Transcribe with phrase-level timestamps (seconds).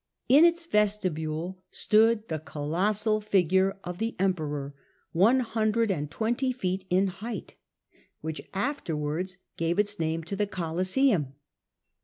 [0.27, 4.73] In its vestibule stood the colossal figure of the Emperor,
[5.11, 7.53] one hundred and twenty feet in height,
[8.19, 11.35] which afterwards gave its name to the Colosseum.